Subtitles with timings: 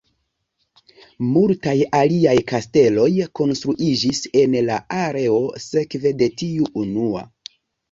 [1.35, 3.07] Multaj aliaj kasteloj
[3.41, 5.39] konstruiĝis en la areo
[5.69, 7.27] sekve de tiu unua.